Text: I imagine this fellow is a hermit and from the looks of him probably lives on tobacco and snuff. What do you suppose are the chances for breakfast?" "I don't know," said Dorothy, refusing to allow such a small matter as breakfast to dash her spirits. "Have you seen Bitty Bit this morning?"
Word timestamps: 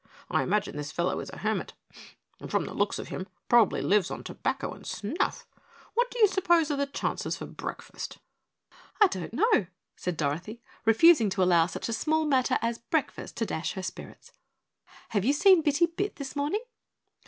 I 0.31 0.41
imagine 0.41 0.75
this 0.77 0.91
fellow 0.91 1.19
is 1.19 1.29
a 1.29 1.37
hermit 1.37 1.73
and 2.39 2.49
from 2.49 2.65
the 2.65 2.73
looks 2.73 2.97
of 2.97 3.09
him 3.09 3.27
probably 3.47 3.83
lives 3.83 4.09
on 4.09 4.23
tobacco 4.23 4.73
and 4.73 4.83
snuff. 4.83 5.45
What 5.93 6.09
do 6.09 6.17
you 6.17 6.27
suppose 6.27 6.71
are 6.71 6.75
the 6.75 6.87
chances 6.87 7.37
for 7.37 7.45
breakfast?" 7.45 8.17
"I 8.99 9.05
don't 9.05 9.31
know," 9.31 9.67
said 9.95 10.17
Dorothy, 10.17 10.59
refusing 10.85 11.29
to 11.29 11.43
allow 11.43 11.67
such 11.67 11.87
a 11.87 11.93
small 11.93 12.25
matter 12.25 12.57
as 12.63 12.79
breakfast 12.79 13.37
to 13.37 13.45
dash 13.45 13.73
her 13.73 13.83
spirits. 13.83 14.31
"Have 15.09 15.23
you 15.23 15.33
seen 15.33 15.61
Bitty 15.61 15.85
Bit 15.85 16.15
this 16.15 16.35
morning?" 16.35 16.63